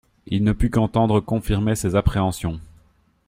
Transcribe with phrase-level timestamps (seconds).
[0.25, 2.59] Il ne put qu'entendre confirmer ses appréhensions.